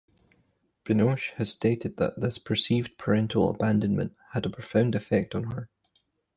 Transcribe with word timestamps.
Binoche 0.83 1.33
has 1.35 1.51
stated 1.51 1.97
that 1.97 2.19
this 2.19 2.39
perceived 2.39 2.97
parental 2.97 3.51
abandonment 3.51 4.15
had 4.31 4.47
a 4.47 4.49
profound 4.49 4.95
effect 4.95 5.35
on 5.35 5.51
her. 5.51 5.69